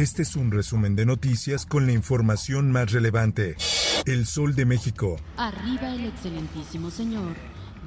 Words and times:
Este 0.00 0.22
es 0.22 0.34
un 0.34 0.50
resumen 0.50 0.96
de 0.96 1.04
noticias 1.04 1.66
con 1.66 1.84
la 1.84 1.92
información 1.92 2.72
más 2.72 2.90
relevante. 2.90 3.56
El 4.06 4.24
Sol 4.24 4.54
de 4.54 4.64
México. 4.64 5.18
Arriba 5.36 5.94
el 5.94 6.06
excelentísimo 6.06 6.90
señor 6.90 7.36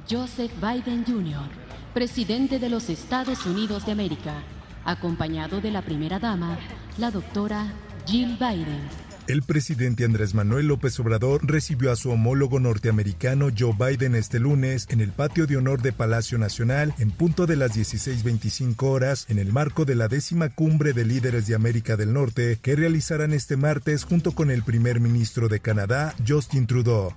Joseph 0.08 0.52
Biden 0.60 1.04
Jr., 1.04 1.48
presidente 1.92 2.60
de 2.60 2.68
los 2.68 2.88
Estados 2.88 3.44
Unidos 3.46 3.84
de 3.84 3.90
América, 3.90 4.44
acompañado 4.84 5.60
de 5.60 5.72
la 5.72 5.82
primera 5.82 6.20
dama, 6.20 6.56
la 6.98 7.10
doctora 7.10 7.72
Jill 8.06 8.36
Biden. 8.38 9.03
El 9.26 9.42
presidente 9.42 10.04
Andrés 10.04 10.34
Manuel 10.34 10.66
López 10.66 11.00
Obrador 11.00 11.40
recibió 11.44 11.90
a 11.90 11.96
su 11.96 12.10
homólogo 12.10 12.60
norteamericano 12.60 13.48
Joe 13.58 13.72
Biden 13.72 14.14
este 14.14 14.38
lunes 14.38 14.86
en 14.90 15.00
el 15.00 15.12
patio 15.12 15.46
de 15.46 15.56
honor 15.56 15.80
de 15.80 15.92
Palacio 15.92 16.36
Nacional 16.36 16.94
en 16.98 17.10
punto 17.10 17.46
de 17.46 17.56
las 17.56 17.74
16.25 17.74 18.82
horas 18.82 19.24
en 19.30 19.38
el 19.38 19.50
marco 19.50 19.86
de 19.86 19.94
la 19.94 20.08
décima 20.08 20.50
cumbre 20.50 20.92
de 20.92 21.06
líderes 21.06 21.46
de 21.46 21.54
América 21.54 21.96
del 21.96 22.12
Norte 22.12 22.58
que 22.60 22.76
realizarán 22.76 23.32
este 23.32 23.56
martes 23.56 24.04
junto 24.04 24.32
con 24.32 24.50
el 24.50 24.62
primer 24.62 25.00
ministro 25.00 25.48
de 25.48 25.60
Canadá, 25.60 26.14
Justin 26.28 26.66
Trudeau. 26.66 27.10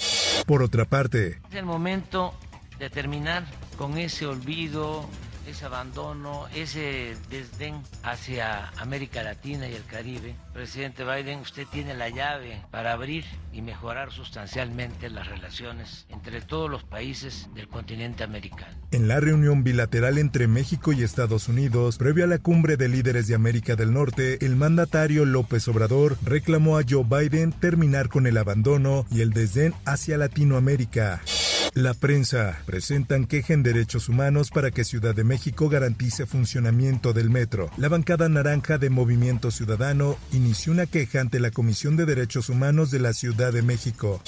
Por 0.46 0.64
otra 0.64 0.86
parte, 0.86 1.42
es 1.50 1.56
el 1.56 1.66
momento 1.66 2.34
de 2.80 2.90
terminar 2.90 3.46
con 3.78 3.98
ese 3.98 4.26
olvido 4.26 5.10
ese 5.48 5.66
abandono, 5.66 6.46
ese 6.54 7.16
desdén 7.30 7.82
hacia 8.04 8.70
América 8.78 9.24
Latina 9.24 9.68
y 9.68 9.74
el 9.74 9.84
Caribe. 9.86 10.36
Presidente 10.54 11.04
Biden, 11.04 11.40
usted 11.40 11.66
tiene 11.72 11.94
la 11.94 12.10
llave 12.10 12.62
para 12.70 12.94
abrir 12.94 13.24
y 13.54 13.62
mejorar 13.62 14.12
sustancialmente 14.12 15.10
las 15.10 15.28
relaciones 15.28 16.06
entre 16.10 16.42
todos 16.42 16.70
los 16.70 16.84
países 16.84 17.48
del 17.56 17.68
continente 17.68 18.24
americano. 18.24 18.76
En 18.92 19.08
la 19.08 19.20
reunión 19.20 19.64
bilateral 19.64 20.18
entre 20.18 20.48
México 20.48 20.92
y 20.92 21.04
Estados 21.04 21.48
Unidos, 21.48 21.98
previo 21.98 22.26
a 22.26 22.28
la 22.28 22.40
cumbre 22.40 22.78
de 22.78 22.90
líderes 22.90 23.28
de 23.28 23.36
América 23.36 23.76
del 23.76 23.94
Norte, 23.94 24.46
el 24.46 24.56
mandatario 24.56 25.26
López 25.26 25.68
Obrador 25.68 26.18
reclamó 26.24 26.78
a 26.78 26.84
Joe 26.88 27.04
Biden 27.04 27.52
terminar 27.52 28.10
con 28.10 28.28
el 28.28 28.38
abandono 28.38 29.06
y 29.10 29.22
el 29.22 29.32
desdén 29.32 29.74
hacia 29.86 30.18
Latinoamérica. 30.18 31.22
La 31.78 31.94
prensa 31.94 32.58
presentan 32.66 33.28
queja 33.28 33.54
en 33.54 33.62
derechos 33.62 34.10
humanos 34.10 34.50
para 34.50 34.72
que 34.72 34.84
Ciudad 34.84 35.14
de 35.14 35.24
México 35.24 35.70
garantice 35.70 36.26
funcionamiento 36.26 37.14
del 37.14 37.30
metro. 37.30 37.70
La 37.78 37.88
bancada 37.88 38.28
naranja 38.30 38.80
de 38.80 38.90
Movimiento 38.90 39.52
Ciudadano 39.52 40.18
inició 40.32 40.74
una 40.74 40.88
queja 40.88 41.22
ante 41.22 41.40
la 41.40 41.52
Comisión 41.52 41.96
de 41.96 42.08
Derechos 42.08 42.50
Humanos 42.50 42.90
de 42.90 43.00
la 43.00 43.14
Ciudad 43.14 43.54
de 43.54 43.62
México. 43.62 44.24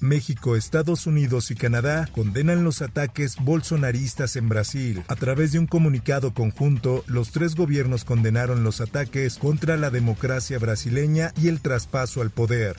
México, 0.00 0.54
Estados 0.54 1.08
Unidos 1.08 1.50
y 1.50 1.56
Canadá 1.56 2.08
condenan 2.14 2.62
los 2.62 2.82
ataques 2.82 3.34
bolsonaristas 3.40 4.36
en 4.36 4.48
Brasil. 4.48 5.02
A 5.08 5.16
través 5.16 5.50
de 5.50 5.58
un 5.58 5.66
comunicado 5.66 6.32
conjunto, 6.32 7.02
los 7.08 7.32
tres 7.32 7.56
gobiernos 7.56 8.04
condenaron 8.04 8.62
los 8.62 8.80
ataques 8.80 9.38
contra 9.38 9.76
la 9.76 9.90
democracia 9.90 10.56
brasileña 10.60 11.32
y 11.42 11.48
el 11.48 11.60
traspaso 11.60 12.22
al 12.22 12.30
poder. 12.30 12.76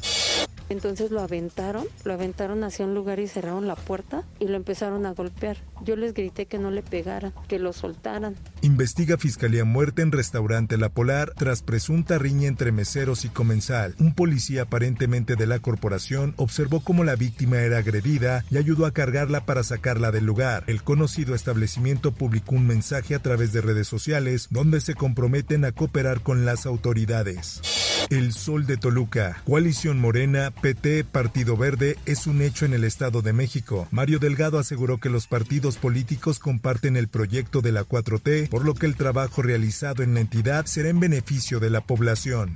Entonces 0.73 1.11
lo 1.11 1.21
aventaron, 1.21 1.85
lo 2.03 2.13
aventaron 2.13 2.63
hacia 2.63 2.83
un 2.83 2.95
lugar 2.95 3.19
y 3.19 3.27
cerraron 3.27 3.67
la 3.67 3.75
puerta 3.75 4.23
y 4.39 4.47
lo 4.47 4.55
empezaron 4.55 5.05
a 5.05 5.13
golpear. 5.13 5.57
Yo 5.85 5.95
les 5.95 6.15
grité 6.15 6.47
que 6.47 6.57
no 6.57 6.71
le 6.71 6.81
pegaran, 6.81 7.31
que 7.47 7.59
lo 7.59 7.73
soltaran. 7.73 8.35
Investiga 8.61 9.19
Fiscalía 9.19 9.65
Muerte 9.65 10.01
en 10.01 10.11
restaurante 10.11 10.77
La 10.77 10.89
Polar 10.89 11.31
tras 11.37 11.61
presunta 11.61 12.17
riña 12.17 12.47
entre 12.47 12.71
meseros 12.71 13.23
y 13.23 13.29
comensal. 13.29 13.93
Un 13.99 14.15
policía 14.15 14.63
aparentemente 14.63 15.35
de 15.35 15.45
la 15.45 15.59
corporación 15.59 16.33
observó 16.37 16.79
cómo 16.79 17.03
la 17.03 17.15
víctima 17.15 17.57
era 17.59 17.77
agredida 17.77 18.43
y 18.49 18.57
ayudó 18.57 18.87
a 18.87 18.93
cargarla 18.93 19.45
para 19.45 19.61
sacarla 19.61 20.09
del 20.09 20.25
lugar. 20.25 20.63
El 20.65 20.81
conocido 20.81 21.35
establecimiento 21.35 22.13
publicó 22.13 22.55
un 22.55 22.65
mensaje 22.65 23.13
a 23.13 23.19
través 23.19 23.53
de 23.53 23.61
redes 23.61 23.87
sociales 23.87 24.47
donde 24.49 24.81
se 24.81 24.95
comprometen 24.95 25.65
a 25.65 25.71
cooperar 25.71 26.21
con 26.21 26.45
las 26.45 26.65
autoridades. 26.65 27.61
El 28.09 28.33
Sol 28.33 28.65
de 28.65 28.77
Toluca, 28.77 29.41
Coalición 29.45 29.99
Morena, 29.99 30.51
PT, 30.63 31.03
Partido 31.03 31.57
Verde, 31.57 31.97
es 32.05 32.25
un 32.25 32.41
hecho 32.41 32.63
en 32.63 32.73
el 32.73 32.85
Estado 32.85 33.21
de 33.21 33.33
México. 33.33 33.85
Mario 33.91 34.17
Delgado 34.17 34.57
aseguró 34.57 34.97
que 34.97 35.09
los 35.09 35.27
partidos 35.27 35.75
políticos 35.75 36.39
comparten 36.39 36.95
el 36.95 37.09
proyecto 37.09 37.59
de 37.59 37.73
la 37.73 37.83
4T, 37.83 38.47
por 38.47 38.63
lo 38.63 38.73
que 38.73 38.85
el 38.85 38.95
trabajo 38.95 39.41
realizado 39.41 40.03
en 40.03 40.13
la 40.13 40.21
entidad 40.21 40.65
será 40.65 40.87
en 40.87 41.01
beneficio 41.01 41.59
de 41.59 41.69
la 41.69 41.81
población. 41.81 42.55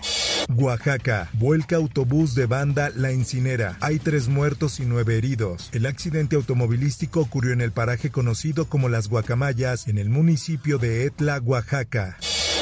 Oaxaca, 0.55 1.29
vuelca 1.33 1.75
autobús 1.75 2.33
de 2.33 2.45
banda 2.45 2.91
La 2.95 3.11
Incinera. 3.11 3.77
Hay 3.81 3.99
tres 3.99 4.29
muertos 4.29 4.79
y 4.79 4.85
nueve 4.85 5.17
heridos. 5.17 5.67
El 5.73 5.85
accidente 5.85 6.37
automovilístico 6.37 7.19
ocurrió 7.19 7.51
en 7.51 7.59
el 7.59 7.73
paraje 7.73 8.09
conocido 8.09 8.69
como 8.69 8.87
Las 8.87 9.09
Guacamayas, 9.09 9.89
en 9.89 9.97
el 9.97 10.09
municipio 10.09 10.77
de 10.77 11.03
Etla, 11.03 11.41
Oaxaca. 11.43 12.17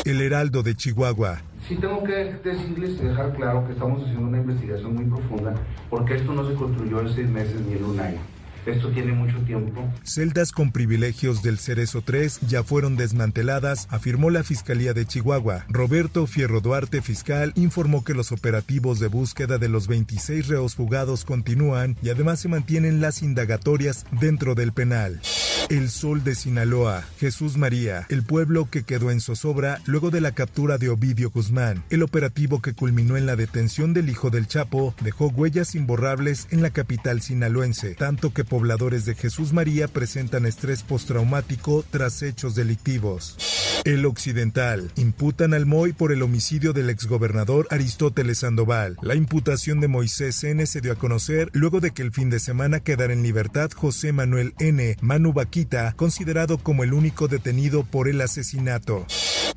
El 0.05 0.21
Heraldo 0.21 0.63
de 0.63 0.75
Chihuahua. 0.75 1.43
Sí 1.67 1.75
tengo 1.77 2.03
que 2.03 2.35
decirles 2.43 2.91
y 3.01 3.07
dejar 3.07 3.33
claro 3.33 3.65
que 3.65 3.73
estamos 3.73 4.03
haciendo 4.03 4.27
una 4.27 4.37
investigación 4.37 4.93
muy 4.93 5.05
profunda 5.05 5.55
porque 5.89 6.13
esto 6.13 6.31
no 6.31 6.47
se 6.47 6.53
construyó 6.53 7.01
en 7.01 7.09
seis 7.09 7.27
meses 7.27 7.59
ni 7.61 7.73
en 7.73 7.85
un 7.85 7.99
año. 7.99 8.19
Esto 8.65 8.89
tiene 8.89 9.13
mucho 9.13 9.37
tiempo. 9.39 9.87
Celdas 10.03 10.51
con 10.51 10.71
privilegios 10.71 11.43
del 11.43 11.59
Cerezo 11.59 12.01
3 12.01 12.39
ya 12.47 12.63
fueron 12.63 12.97
desmanteladas, 12.97 13.87
afirmó 13.91 14.29
la 14.29 14.43
Fiscalía 14.43 14.93
de 14.93 15.05
Chihuahua. 15.05 15.65
Roberto 15.69 16.25
Fierro 16.27 16.61
Duarte, 16.61 17.01
fiscal, 17.01 17.53
informó 17.55 18.03
que 18.03 18.13
los 18.13 18.31
operativos 18.31 18.99
de 18.99 19.07
búsqueda 19.07 19.57
de 19.57 19.69
los 19.69 19.87
26 19.87 20.47
reos 20.47 20.75
fugados 20.75 21.25
continúan 21.25 21.95
y 22.01 22.09
además 22.09 22.39
se 22.39 22.47
mantienen 22.47 23.01
las 23.01 23.21
indagatorias 23.21 24.05
dentro 24.19 24.55
del 24.55 24.73
penal. 24.73 25.21
El 25.69 25.89
Sol 25.89 26.23
de 26.23 26.35
Sinaloa, 26.35 27.03
Jesús 27.19 27.57
María, 27.57 28.05
el 28.09 28.21
pueblo 28.23 28.69
que 28.69 28.83
quedó 28.83 29.09
en 29.09 29.19
zozobra 29.19 29.81
luego 29.85 30.11
de 30.11 30.21
la 30.21 30.33
captura 30.33 30.77
de 30.77 30.89
Ovidio 30.89 31.31
Guzmán. 31.31 31.83
El 31.89 32.03
operativo 32.03 32.61
que 32.61 32.73
culminó 32.73 33.17
en 33.17 33.25
la 33.25 33.35
detención 33.35 33.93
del 33.93 34.09
hijo 34.09 34.29
del 34.29 34.47
Chapo 34.47 34.93
dejó 35.01 35.27
huellas 35.27 35.73
imborrables 35.73 36.47
en 36.51 36.61
la 36.61 36.69
capital 36.69 37.21
sinaloense, 37.21 37.95
tanto 37.95 38.31
que 38.31 38.43
pobladores 38.55 39.03
de 39.03 39.15
Jesús 39.15 39.51
María 39.51 39.89
presentan 39.89 40.45
estrés 40.45 40.81
postraumático 40.81 41.83
tras 41.91 42.21
hechos 42.21 42.55
delictivos. 42.55 43.35
El 43.83 44.05
Occidental. 44.05 44.91
Imputan 44.95 45.53
al 45.53 45.65
MOI 45.65 45.91
por 45.91 46.13
el 46.13 46.21
homicidio 46.21 46.71
del 46.71 46.89
exgobernador 46.89 47.67
Aristóteles 47.69 48.39
Sandoval. 48.39 48.95
La 49.01 49.13
imputación 49.13 49.81
de 49.81 49.89
Moisés 49.89 50.41
N. 50.45 50.65
se 50.67 50.79
dio 50.79 50.93
a 50.93 50.95
conocer 50.95 51.49
luego 51.51 51.81
de 51.81 51.91
que 51.91 52.01
el 52.01 52.13
fin 52.13 52.29
de 52.29 52.39
semana 52.39 52.79
quedara 52.79 53.11
en 53.11 53.23
libertad 53.23 53.71
José 53.75 54.13
Manuel 54.13 54.53
N. 54.59 54.95
Manu 55.01 55.33
Vaquita, 55.33 55.93
considerado 55.97 56.57
como 56.57 56.85
el 56.85 56.93
único 56.93 57.27
detenido 57.27 57.83
por 57.83 58.07
el 58.07 58.21
asesinato. 58.21 59.05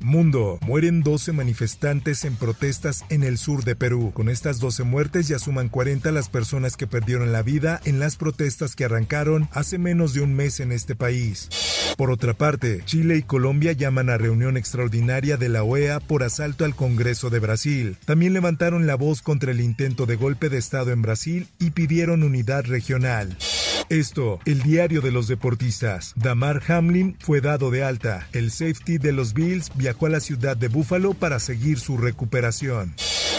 Mundo. 0.01 0.59
Mueren 0.61 1.01
12 1.01 1.33
manifestantes 1.33 2.23
en 2.23 2.35
protestas 2.35 3.03
en 3.09 3.23
el 3.23 3.37
sur 3.37 3.63
de 3.63 3.75
Perú. 3.75 4.11
Con 4.13 4.29
estas 4.29 4.59
12 4.59 4.83
muertes 4.83 5.27
ya 5.27 5.39
suman 5.39 5.69
40 5.69 6.11
las 6.11 6.29
personas 6.29 6.77
que 6.77 6.87
perdieron 6.87 7.31
la 7.31 7.41
vida 7.41 7.81
en 7.85 7.99
las 7.99 8.15
protestas 8.15 8.75
que 8.75 8.85
arrancaron 8.89 9.47
hace 9.51 9.77
menos 9.77 10.13
de 10.13 10.21
un 10.21 10.33
mes 10.33 10.59
en 10.59 10.71
este 10.71 10.95
país. 10.95 11.49
Por 11.97 12.11
otra 12.11 12.33
parte, 12.33 12.81
Chile 12.85 13.17
y 13.17 13.23
Colombia 13.23 13.73
llaman 13.73 14.09
a 14.09 14.17
reunión 14.17 14.57
extraordinaria 14.57 15.37
de 15.37 15.49
la 15.49 15.63
OEA 15.63 15.99
por 15.99 16.23
asalto 16.23 16.65
al 16.65 16.75
Congreso 16.75 17.29
de 17.29 17.39
Brasil. 17.39 17.97
También 18.05 18.33
levantaron 18.33 18.87
la 18.87 18.95
voz 18.95 19.21
contra 19.21 19.51
el 19.51 19.61
intento 19.61 20.05
de 20.05 20.15
golpe 20.15 20.49
de 20.49 20.57
Estado 20.57 20.91
en 20.91 21.01
Brasil 21.01 21.47
y 21.59 21.71
pidieron 21.71 22.23
unidad 22.23 22.65
regional. 22.65 23.37
Esto, 23.89 24.39
el 24.45 24.61
diario 24.61 25.01
de 25.01 25.11
los 25.11 25.27
deportistas. 25.27 26.13
Damar 26.15 26.61
Hamlin 26.67 27.17
fue 27.19 27.41
dado 27.41 27.71
de 27.71 27.83
alta. 27.83 28.27
El 28.33 28.51
safety 28.51 28.97
de 28.97 29.11
los 29.11 29.33
Bills 29.33 29.71
viajó 29.75 30.05
a 30.05 30.09
la 30.09 30.19
ciudad 30.19 30.55
de 30.55 30.67
Buffalo 30.67 31.13
para 31.13 31.39
seguir 31.39 31.79
su 31.79 31.97
recuperación. 31.97 32.93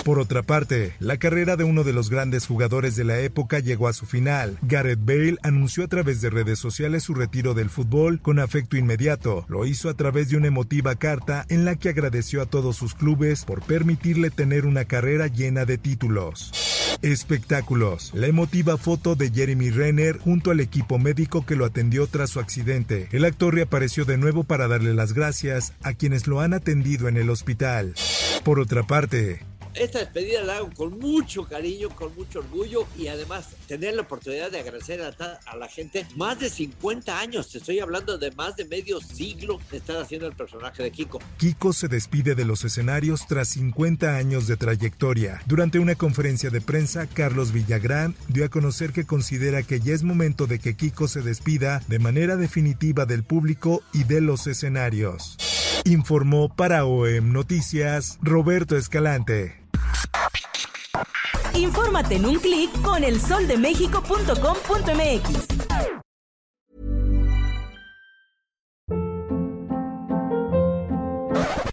Por 0.05 0.19
otra 0.19 0.43
parte, 0.43 0.95
la 0.99 1.19
carrera 1.19 1.57
de 1.57 1.65
uno 1.65 1.85
de 1.85 1.93
los 1.93 2.09
grandes 2.09 2.47
jugadores 2.47 2.97
de 2.97 3.05
la 3.05 3.19
época 3.19 3.59
llegó 3.59 3.87
a 3.87 3.93
su 3.93 4.07
final. 4.07 4.59
Gareth 4.63 5.05
Bale 5.05 5.37
anunció 5.43 5.85
a 5.85 5.89
través 5.89 6.21
de 6.21 6.31
redes 6.31 6.59
sociales 6.59 7.03
su 7.03 7.15
retiro 7.15 7.53
del 7.53 7.69
fútbol 7.69 8.21
con 8.21 8.39
afecto 8.39 8.77
inmediato. 8.77 9.45
Lo 9.49 9.67
hizo 9.67 9.91
a 9.91 9.95
través 9.95 10.31
de 10.31 10.37
una 10.37 10.49
emotiva 10.49 10.95
carta 10.95 11.45
en 11.49 11.65
la 11.65 11.77
que 11.77 11.91
agradeció 11.91 12.41
a 12.41 12.47
todos 12.47 12.77
sus 12.77 12.95
clubes 12.95 13.45
por 13.45 13.63
permitirle 13.63 14.31
tener 14.31 14.65
una 14.65 14.87
carrera 14.87 15.27
llena 15.27 15.67
de 15.67 15.77
títulos. 15.77 16.51
Espectáculos. 17.03 18.11
La 18.15 18.27
emotiva 18.27 18.77
foto 18.79 19.15
de 19.15 19.31
Jeremy 19.31 19.71
Renner 19.71 20.19
junto 20.19 20.51
al 20.51 20.61
equipo 20.61 20.99
médico 20.99 21.45
que 21.45 21.57
lo 21.57 21.65
atendió 21.65 22.07
tras 22.07 22.31
su 22.31 22.41
accidente. 22.41 23.09
El 23.13 23.25
actor 23.25 23.55
reapareció 23.55 24.05
de 24.05 24.19
nuevo 24.19 24.45
para 24.45 24.67
darle 24.67 24.95
las 24.95 25.13
gracias 25.13 25.75
a 25.83 25.95
quienes 25.95 26.27
lo 26.27 26.41
han 26.41 26.55
atendido 26.55 27.09
en 27.09 27.17
el 27.17 27.31
hospital. 27.31 27.95
Por 28.45 28.61
otra 28.61 28.83
parte, 28.83 29.41
esta 29.75 30.01
despedida 30.01 30.43
la 30.43 30.57
hago 30.57 30.71
con 30.75 30.99
mucho 30.99 31.45
cariño, 31.45 31.91
con 31.91 32.15
mucho 32.15 32.41
orgullo 32.41 32.87
y 32.99 33.09
además 33.09 33.49
tener 33.67 33.95
la 33.95 34.03
oportunidad 34.03 34.51
de 34.51 34.61
agradecer 34.61 35.01
a, 35.01 35.57
la 35.57 35.69
gente 35.69 36.07
más 36.17 36.41
de 36.41 36.51
50 36.51 37.19
años, 37.19 37.51
te 37.51 37.59
estoy 37.59 37.81
hablando 37.81 38.19
de 38.19 38.31
más 38.33 38.57
de 38.57 38.65
medio 38.65 39.01
siglo 39.01 39.61
de 39.71 39.79
estar 39.79 39.97
haciendo 39.97 40.27
el 40.27 40.35
personaje 40.35 40.83
de 40.83 40.91
Kiko. 40.91 41.21
Kiko 41.39 41.73
se 41.73 41.89
despide 41.89 42.35
de 42.35 42.45
los 42.45 42.65
escenarios 42.65 43.27
tras 43.27 43.49
50 43.51 44.17
años 44.17 44.47
de 44.47 44.57
trayectoria. 44.57 45.43
Durante 45.47 45.79
una 45.79 45.95
conferencia 45.95 46.51
de 46.51 46.61
prensa, 46.61 47.07
Carlos 47.07 47.53
Villagrán 47.53 48.15
dio 48.29 48.45
a 48.45 48.49
conocer 48.49 48.93
que 48.93 49.05
considera 49.05 49.63
que 49.63 49.81
ya 49.81 49.95
es 49.95 50.03
momento 50.03 50.47
de 50.47 50.59
que 50.59 50.77
Kiko 50.77 51.09
se 51.09 51.23
despida 51.23 51.83
de 51.89 51.99
manera 51.99 52.37
definitiva 52.37 53.07
del 53.07 53.25
público 53.25 53.83
y 53.93 54.05
de 54.05 54.21
los 54.21 54.47
escenarios. 54.47 55.37
Informó 55.85 56.55
para 56.55 56.85
OEM 56.85 57.33
Noticias 57.33 58.19
Roberto 58.23 58.77
Escalante. 58.77 59.60
Infórmate 61.61 62.17
en 62.17 62.27
un 62.27 62.39
clic 62.39 62.71
con 62.83 63.05
elsoldemexico.com.mx. 63.05 65.47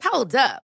Hold 0.04 0.36
up. 0.36 0.67